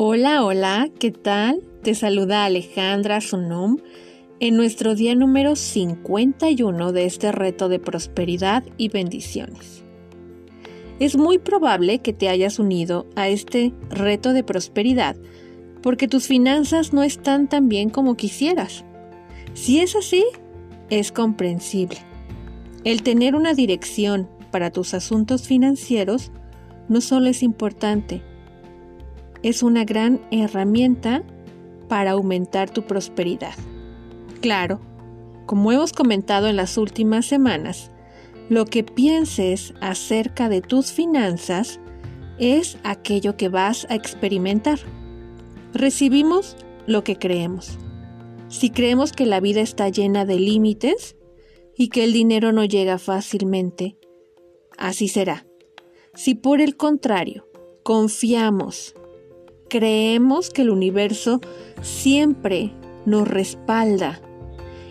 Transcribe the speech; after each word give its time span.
Hola, 0.00 0.44
hola, 0.44 0.90
¿qué 1.00 1.10
tal? 1.10 1.60
Te 1.82 1.96
saluda 1.96 2.44
Alejandra 2.44 3.20
Sunum 3.20 3.78
en 4.38 4.56
nuestro 4.56 4.94
día 4.94 5.16
número 5.16 5.56
51 5.56 6.92
de 6.92 7.04
este 7.04 7.32
reto 7.32 7.68
de 7.68 7.80
prosperidad 7.80 8.62
y 8.76 8.90
bendiciones. 8.90 9.82
Es 11.00 11.16
muy 11.16 11.38
probable 11.38 11.98
que 11.98 12.12
te 12.12 12.28
hayas 12.28 12.60
unido 12.60 13.08
a 13.16 13.26
este 13.26 13.74
reto 13.90 14.32
de 14.32 14.44
prosperidad 14.44 15.16
porque 15.82 16.06
tus 16.06 16.28
finanzas 16.28 16.92
no 16.92 17.02
están 17.02 17.48
tan 17.48 17.68
bien 17.68 17.90
como 17.90 18.16
quisieras. 18.16 18.84
Si 19.54 19.80
es 19.80 19.96
así, 19.96 20.24
es 20.90 21.10
comprensible. 21.10 21.98
El 22.84 23.02
tener 23.02 23.34
una 23.34 23.52
dirección 23.52 24.28
para 24.52 24.70
tus 24.70 24.94
asuntos 24.94 25.48
financieros 25.48 26.30
no 26.88 27.00
solo 27.00 27.28
es 27.28 27.42
importante, 27.42 28.22
es 29.42 29.62
una 29.62 29.84
gran 29.84 30.20
herramienta 30.30 31.22
para 31.88 32.12
aumentar 32.12 32.70
tu 32.70 32.82
prosperidad. 32.82 33.54
Claro, 34.40 34.80
como 35.46 35.72
hemos 35.72 35.92
comentado 35.92 36.48
en 36.48 36.56
las 36.56 36.76
últimas 36.76 37.26
semanas, 37.26 37.90
lo 38.48 38.64
que 38.64 38.84
pienses 38.84 39.74
acerca 39.80 40.48
de 40.48 40.60
tus 40.60 40.92
finanzas 40.92 41.80
es 42.38 42.78
aquello 42.82 43.36
que 43.36 43.48
vas 43.48 43.86
a 43.90 43.94
experimentar. 43.94 44.78
Recibimos 45.74 46.56
lo 46.86 47.04
que 47.04 47.16
creemos. 47.16 47.78
Si 48.48 48.70
creemos 48.70 49.12
que 49.12 49.26
la 49.26 49.40
vida 49.40 49.60
está 49.60 49.88
llena 49.88 50.24
de 50.24 50.38
límites 50.38 51.16
y 51.76 51.88
que 51.88 52.04
el 52.04 52.12
dinero 52.12 52.52
no 52.52 52.64
llega 52.64 52.98
fácilmente, 52.98 53.98
así 54.78 55.08
será. 55.08 55.46
Si 56.14 56.34
por 56.34 56.60
el 56.60 56.76
contrario 56.76 57.46
confiamos 57.82 58.94
creemos 59.68 60.50
que 60.50 60.62
el 60.62 60.70
universo 60.70 61.40
siempre 61.82 62.72
nos 63.06 63.28
respalda 63.28 64.20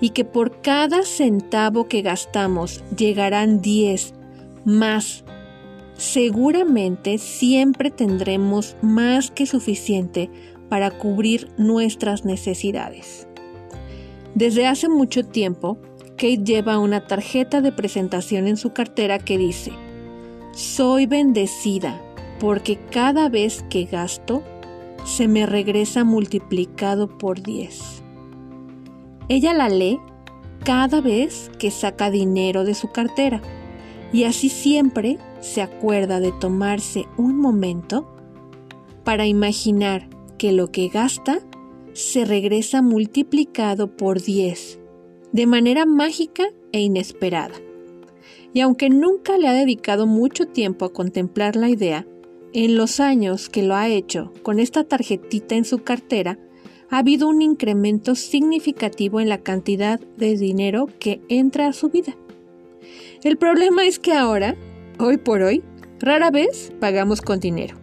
y 0.00 0.10
que 0.10 0.24
por 0.24 0.60
cada 0.60 1.02
centavo 1.02 1.86
que 1.86 2.02
gastamos 2.02 2.82
llegarán 2.96 3.60
10 3.62 4.14
más. 4.64 5.24
Seguramente 5.96 7.18
siempre 7.18 7.90
tendremos 7.90 8.76
más 8.82 9.30
que 9.30 9.46
suficiente 9.46 10.30
para 10.68 10.90
cubrir 10.90 11.50
nuestras 11.56 12.24
necesidades. 12.24 13.28
Desde 14.34 14.66
hace 14.66 14.88
mucho 14.88 15.24
tiempo, 15.24 15.78
Kate 16.16 16.44
lleva 16.44 16.78
una 16.78 17.06
tarjeta 17.06 17.60
de 17.60 17.72
presentación 17.72 18.48
en 18.48 18.56
su 18.56 18.72
cartera 18.72 19.18
que 19.18 19.38
dice, 19.38 19.72
Soy 20.54 21.06
bendecida 21.06 22.00
porque 22.40 22.78
cada 22.90 23.28
vez 23.28 23.64
que 23.70 23.84
gasto, 23.84 24.42
se 25.04 25.28
me 25.28 25.46
regresa 25.46 26.04
multiplicado 26.04 27.18
por 27.18 27.42
10. 27.42 28.02
Ella 29.28 29.54
la 29.54 29.68
lee 29.68 30.00
cada 30.64 31.00
vez 31.00 31.50
que 31.58 31.70
saca 31.70 32.10
dinero 32.10 32.64
de 32.64 32.74
su 32.74 32.90
cartera 32.90 33.42
y 34.12 34.24
así 34.24 34.48
siempre 34.48 35.18
se 35.40 35.62
acuerda 35.62 36.20
de 36.20 36.32
tomarse 36.32 37.06
un 37.16 37.36
momento 37.36 38.14
para 39.04 39.26
imaginar 39.26 40.08
que 40.38 40.52
lo 40.52 40.70
que 40.70 40.88
gasta 40.88 41.40
se 41.92 42.24
regresa 42.24 42.82
multiplicado 42.82 43.96
por 43.96 44.20
10 44.20 44.78
de 45.32 45.46
manera 45.46 45.86
mágica 45.86 46.44
e 46.72 46.80
inesperada. 46.80 47.54
Y 48.52 48.60
aunque 48.60 48.90
nunca 48.90 49.38
le 49.38 49.48
ha 49.48 49.54
dedicado 49.54 50.06
mucho 50.06 50.46
tiempo 50.46 50.84
a 50.84 50.92
contemplar 50.92 51.56
la 51.56 51.70
idea, 51.70 52.06
en 52.52 52.76
los 52.76 53.00
años 53.00 53.48
que 53.48 53.62
lo 53.62 53.74
ha 53.74 53.88
hecho 53.88 54.32
con 54.42 54.58
esta 54.58 54.84
tarjetita 54.84 55.54
en 55.54 55.64
su 55.64 55.78
cartera, 55.78 56.38
ha 56.90 56.98
habido 56.98 57.28
un 57.28 57.40
incremento 57.40 58.14
significativo 58.14 59.20
en 59.20 59.28
la 59.28 59.38
cantidad 59.38 59.98
de 60.18 60.36
dinero 60.36 60.88
que 60.98 61.22
entra 61.28 61.66
a 61.66 61.72
su 61.72 61.88
vida. 61.88 62.16
El 63.22 63.38
problema 63.38 63.86
es 63.86 63.98
que 63.98 64.12
ahora, 64.12 64.56
hoy 64.98 65.16
por 65.16 65.42
hoy, 65.42 65.62
rara 66.00 66.30
vez 66.30 66.72
pagamos 66.80 67.22
con 67.22 67.40
dinero. 67.40 67.76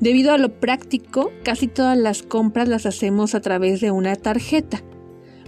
Debido 0.00 0.32
a 0.32 0.38
lo 0.38 0.60
práctico, 0.60 1.32
casi 1.42 1.68
todas 1.68 1.96
las 1.96 2.22
compras 2.22 2.68
las 2.68 2.84
hacemos 2.84 3.34
a 3.34 3.40
través 3.40 3.80
de 3.80 3.90
una 3.90 4.16
tarjeta, 4.16 4.82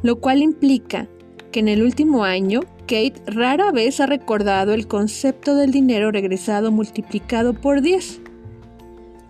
lo 0.02 0.20
cual 0.20 0.40
implica 0.40 1.08
que 1.52 1.60
en 1.60 1.68
el 1.68 1.82
último 1.82 2.24
año 2.24 2.60
Kate 2.86 3.20
rara 3.26 3.72
vez 3.72 4.00
ha 4.00 4.06
recordado 4.06 4.72
el 4.72 4.86
concepto 4.86 5.56
del 5.56 5.72
dinero 5.72 6.12
regresado 6.12 6.70
multiplicado 6.70 7.52
por 7.52 7.82
10. 7.82 8.22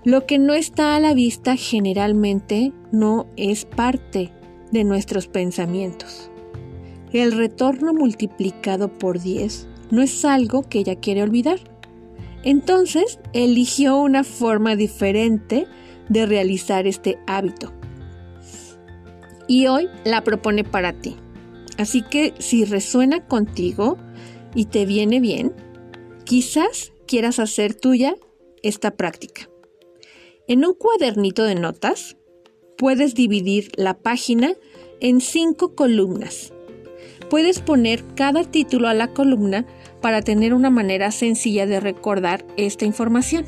Lo 0.06 0.24
que 0.24 0.38
no 0.38 0.54
está 0.54 0.94
a 0.94 1.00
la 1.00 1.14
vista 1.14 1.56
generalmente 1.56 2.72
no 2.92 3.26
es 3.36 3.64
parte 3.64 4.30
de 4.70 4.84
nuestros 4.84 5.26
pensamientos. 5.26 6.30
El 7.12 7.32
retorno 7.32 7.92
multiplicado 7.92 8.86
por 8.86 9.20
10 9.20 9.66
no 9.90 10.02
es 10.02 10.24
algo 10.24 10.62
que 10.62 10.78
ella 10.78 10.94
quiere 10.94 11.24
olvidar. 11.24 11.58
Entonces 12.44 13.18
eligió 13.32 13.96
una 13.96 14.22
forma 14.22 14.76
diferente 14.76 15.66
de 16.08 16.24
realizar 16.24 16.86
este 16.86 17.18
hábito. 17.26 17.72
Y 19.48 19.66
hoy 19.66 19.88
la 20.04 20.22
propone 20.22 20.62
para 20.62 20.92
ti. 20.92 21.16
Así 21.78 22.02
que 22.02 22.32
si 22.38 22.64
resuena 22.64 23.26
contigo 23.26 23.98
y 24.54 24.66
te 24.66 24.86
viene 24.86 25.18
bien, 25.18 25.52
quizás 26.22 26.92
quieras 27.08 27.40
hacer 27.40 27.74
tuya 27.74 28.14
esta 28.62 28.92
práctica. 28.92 29.48
En 30.48 30.64
un 30.64 30.74
cuadernito 30.74 31.42
de 31.42 31.56
notas 31.56 32.16
puedes 32.78 33.16
dividir 33.16 33.72
la 33.74 33.94
página 33.94 34.52
en 35.00 35.20
cinco 35.20 35.74
columnas. 35.74 36.52
Puedes 37.28 37.58
poner 37.58 38.04
cada 38.14 38.44
título 38.44 38.86
a 38.86 38.94
la 38.94 39.08
columna 39.08 39.66
para 40.00 40.22
tener 40.22 40.54
una 40.54 40.70
manera 40.70 41.10
sencilla 41.10 41.66
de 41.66 41.80
recordar 41.80 42.44
esta 42.56 42.84
información. 42.84 43.44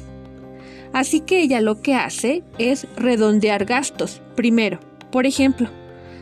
Así 0.92 1.20
que 1.20 1.40
ella 1.40 1.60
lo 1.60 1.82
que 1.82 1.94
hace 1.94 2.42
es 2.58 2.88
redondear 2.96 3.64
gastos. 3.64 4.20
Primero, 4.34 4.80
por 5.12 5.24
ejemplo, 5.24 5.68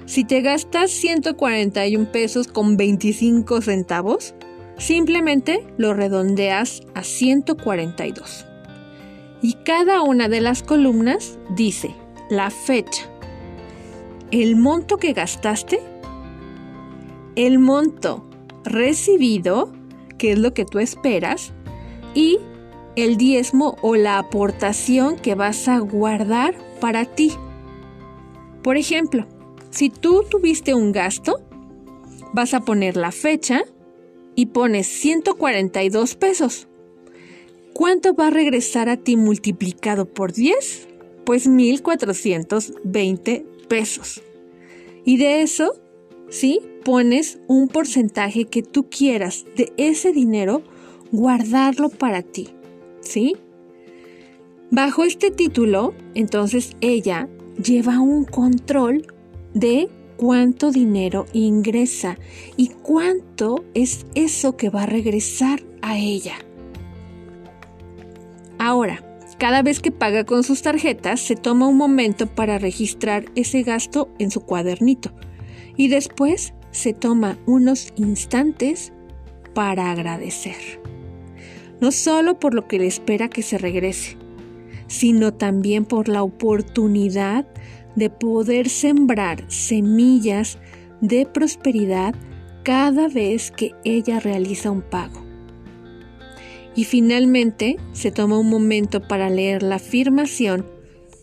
si 0.05 0.25
te 0.25 0.43
gastas 0.43 0.91
141 0.91 2.13
pesos 2.13 2.49
con 2.49 2.77
25 2.77 3.63
centavos, 3.63 4.35
simplemente 4.77 5.67
lo 5.79 5.95
redondeas 5.95 6.83
a 6.95 7.03
142 7.03 8.46
y 9.43 9.55
cada 9.65 10.03
una 10.03 10.29
de 10.29 10.41
las 10.41 10.63
columnas 10.63 11.39
dice 11.51 11.95
la 12.31 12.51
fecha, 12.51 13.09
el 14.31 14.57
monto 14.57 14.97
que 14.97 15.13
gastaste, 15.13 15.81
el 17.37 17.59
monto 17.59 18.25
recibido, 18.65 19.73
que 20.19 20.33
es 20.33 20.39
lo 20.39 20.55
que 20.55 20.65
tú 20.65 20.79
esperas, 20.79 21.53
y 22.15 22.39
el 22.97 23.17
diezmo 23.17 23.77
o 23.83 23.95
la 23.95 24.19
aportación 24.19 25.17
que 25.17 25.35
vas 25.35 25.69
a 25.69 25.79
guardar 25.79 26.55
para 26.81 27.05
ti. 27.05 27.33
Por 28.63 28.77
ejemplo, 28.77 29.27
si 29.71 29.91
tú 29.91 30.25
tuviste 30.29 30.75
un 30.75 30.93
gasto, 30.93 31.41
vas 32.33 32.55
a 32.55 32.61
poner 32.61 32.97
la 32.97 33.13
fecha 33.13 33.63
y 34.35 34.47
pones 34.47 34.87
142 34.87 36.17
pesos. 36.17 36.69
¿Cuánto 37.77 38.15
va 38.15 38.29
a 38.29 38.31
regresar 38.31 38.89
a 38.89 38.97
ti 38.97 39.19
multiplicado 39.19 40.07
por 40.07 40.33
10? 40.33 40.89
Pues 41.27 41.47
1420 41.47 43.45
pesos. 43.69 44.23
Y 45.05 45.19
de 45.19 45.43
eso, 45.43 45.75
¿sí? 46.31 46.61
Pones 46.87 47.39
un 47.49 47.69
porcentaje 47.69 48.47
que 48.47 48.63
tú 48.63 48.89
quieras 48.89 49.45
de 49.57 49.75
ese 49.77 50.15
dinero, 50.15 50.63
guardarlo 51.13 51.91
para 51.91 52.23
ti, 52.23 52.49
¿sí? 53.03 53.37
Bajo 54.71 55.05
este 55.05 55.31
título, 55.31 55.93
entonces 56.15 56.79
ella 56.81 57.29
lleva 57.63 58.01
un 58.01 58.25
control 58.25 59.07
de 59.53 59.91
cuánto 60.17 60.71
dinero 60.71 61.27
ingresa 61.35 62.17
y 62.57 62.69
cuánto 62.69 63.67
es 63.75 64.07
eso 64.15 64.57
que 64.57 64.71
va 64.71 64.85
a 64.85 64.87
regresar 64.87 65.63
a 65.83 65.99
ella. 65.99 66.46
Ahora, 68.59 69.03
cada 69.39 69.63
vez 69.63 69.81
que 69.81 69.91
paga 69.91 70.25
con 70.25 70.43
sus 70.43 70.63
tarjetas, 70.63 71.21
se 71.21 71.37
toma 71.37 71.69
un 71.69 71.77
momento 71.77 72.27
para 72.27 72.59
registrar 72.59 73.27
ese 73.35 73.63
gasto 73.63 74.09
en 74.19 74.31
su 74.31 74.41
cuadernito 74.41 75.13
y 75.77 75.89
después 75.89 76.55
se 76.71 76.95
toma 76.95 77.39
unos 77.47 77.93
instantes 77.97 78.93
para 79.55 79.91
agradecer. 79.91 80.81
No 81.81 81.93
solo 81.93 82.39
por 82.39 82.55
lo 82.55 82.67
que 82.67 82.79
le 82.79 82.87
espera 82.87 83.29
que 83.29 83.43
se 83.43 83.59
regrese, 83.59 84.17
sino 84.87 85.35
también 85.35 85.85
por 85.85 86.09
la 86.09 86.23
oportunidad 86.23 87.47
de 87.95 88.09
poder 88.11 88.69
sembrar 88.69 89.45
semillas 89.49 90.59
de 91.01 91.27
prosperidad 91.27 92.15
cada 92.63 93.09
vez 93.09 93.51
que 93.51 93.73
ella 93.85 94.21
realiza 94.21 94.71
un 94.71 94.83
pago. 94.83 95.26
Y 96.77 96.85
finalmente 96.85 97.79
se 97.93 98.13
toma 98.13 98.39
un 98.39 98.51
momento 98.51 99.01
para 99.09 99.31
leer 99.31 99.63
la 99.63 99.77
afirmación 99.77 100.67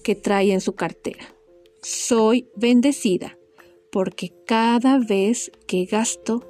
que 0.03 0.15
trae 0.15 0.51
en 0.51 0.61
su 0.61 0.73
cartera. 0.73 1.35
Soy 1.81 2.49
bendecida 2.55 3.37
porque 3.91 4.33
cada 4.47 4.97
vez 4.97 5.51
que 5.67 5.85
gasto 5.85 6.49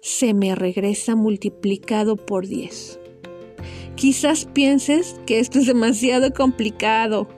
se 0.00 0.32
me 0.32 0.54
regresa 0.54 1.14
multiplicado 1.14 2.16
por 2.16 2.46
10. 2.46 2.98
Quizás 3.94 4.46
pienses 4.46 5.16
que 5.26 5.40
esto 5.40 5.58
es 5.58 5.66
demasiado 5.66 6.32
complicado, 6.32 7.28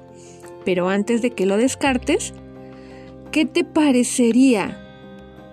pero 0.65 0.89
antes 0.89 1.23
de 1.23 1.31
que 1.31 1.47
lo 1.47 1.57
descartes, 1.57 2.33
¿qué 3.33 3.47
te 3.47 3.65
parecería 3.65 4.87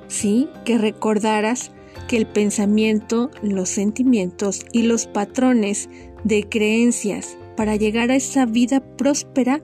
si 0.07 0.47
que 0.65 0.77
recordaras 0.77 1.71
que 2.07 2.17
el 2.17 2.25
pensamiento, 2.25 3.29
los 3.41 3.69
sentimientos 3.69 4.65
y 4.71 4.83
los 4.83 5.07
patrones 5.07 5.89
de 6.23 6.47
creencias 6.47 7.37
para 7.55 7.75
llegar 7.75 8.11
a 8.11 8.15
esa 8.15 8.45
vida 8.45 8.79
próspera 8.97 9.61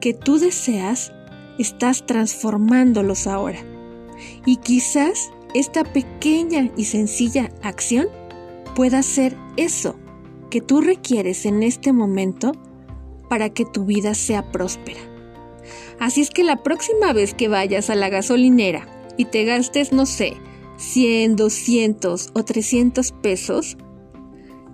que 0.00 0.14
tú 0.14 0.38
deseas 0.38 1.12
estás 1.58 2.06
transformándolos 2.06 3.26
ahora. 3.26 3.58
Y 4.46 4.56
quizás 4.56 5.30
esta 5.54 5.84
pequeña 5.84 6.70
y 6.76 6.84
sencilla 6.84 7.50
acción 7.62 8.08
pueda 8.74 9.02
ser 9.02 9.36
eso 9.56 9.96
que 10.50 10.60
tú 10.60 10.80
requieres 10.80 11.46
en 11.46 11.62
este 11.62 11.92
momento 11.92 12.52
para 13.28 13.50
que 13.50 13.64
tu 13.64 13.84
vida 13.84 14.14
sea 14.14 14.50
próspera. 14.50 15.00
Así 15.98 16.20
es 16.20 16.30
que 16.30 16.44
la 16.44 16.62
próxima 16.62 17.12
vez 17.12 17.34
que 17.34 17.48
vayas 17.48 17.90
a 17.90 17.94
la 17.94 18.08
gasolinera 18.08 18.86
y 19.16 19.26
te 19.26 19.44
gastes, 19.44 19.92
no 19.92 20.06
sé, 20.06 20.34
100, 20.78 21.36
200 21.36 22.30
o 22.34 22.44
300 22.44 23.12
pesos, 23.12 23.76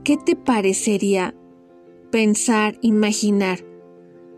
¿qué 0.05 0.17
te 0.17 0.37
parecería 0.37 1.35
pensar, 2.12 2.79
imaginar, 2.83 3.65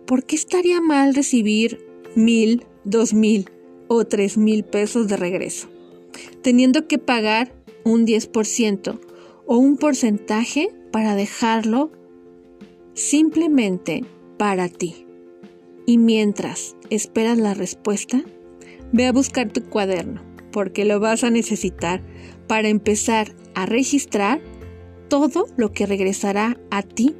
¿por 0.06 0.24
qué 0.24 0.36
estaría 0.36 0.80
mal 0.80 1.14
recibir 1.14 1.84
mil, 2.14 2.64
dos 2.84 3.12
mil 3.12 3.50
o 3.88 4.04
tres 4.06 4.38
mil 4.38 4.64
pesos 4.64 5.08
de 5.08 5.16
regreso, 5.16 5.68
teniendo 6.42 6.88
que 6.88 6.98
pagar 6.98 7.52
un 7.84 8.06
10% 8.06 8.98
o 9.46 9.58
un 9.58 9.76
porcentaje 9.76 10.70
para 10.90 11.14
dejarlo 11.14 11.90
simplemente 12.94 14.04
para 14.38 14.68
ti. 14.68 15.06
Y 15.84 15.98
mientras 15.98 16.76
esperas 16.90 17.38
la 17.38 17.54
respuesta, 17.54 18.22
ve 18.92 19.06
a 19.06 19.12
buscar 19.12 19.52
tu 19.52 19.62
cuaderno, 19.62 20.22
porque 20.56 20.86
lo 20.86 21.00
vas 21.00 21.22
a 21.22 21.28
necesitar 21.28 22.00
para 22.46 22.70
empezar 22.70 23.34
a 23.54 23.66
registrar 23.66 24.40
todo 25.10 25.44
lo 25.58 25.70
que 25.70 25.84
regresará 25.84 26.58
a 26.70 26.80
ti 26.80 27.14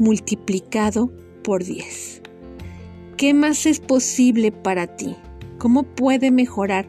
multiplicado 0.00 1.12
por 1.44 1.62
10. 1.62 2.20
¿Qué 3.16 3.32
más 3.32 3.66
es 3.66 3.78
posible 3.78 4.50
para 4.50 4.88
ti? 4.96 5.14
¿Cómo 5.58 5.84
puede 5.84 6.32
mejorar 6.32 6.88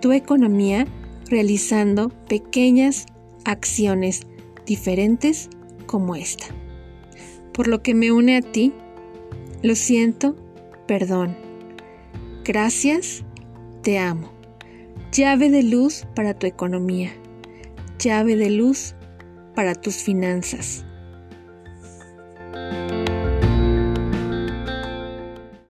tu 0.00 0.12
economía 0.12 0.86
realizando 1.28 2.08
pequeñas 2.30 3.04
acciones 3.44 4.22
diferentes 4.64 5.50
como 5.84 6.16
esta? 6.16 6.46
Por 7.52 7.68
lo 7.68 7.82
que 7.82 7.92
me 7.92 8.10
une 8.10 8.38
a 8.38 8.40
ti, 8.40 8.72
lo 9.62 9.74
siento, 9.74 10.34
perdón. 10.86 11.36
Gracias, 12.42 13.22
te 13.82 13.98
amo. 13.98 14.41
Llave 15.14 15.50
de 15.50 15.62
luz 15.62 16.06
para 16.14 16.32
tu 16.32 16.46
economía. 16.46 17.12
Llave 17.98 18.34
de 18.34 18.48
luz 18.48 18.94
para 19.54 19.74
tus 19.74 19.96
finanzas 19.96 20.86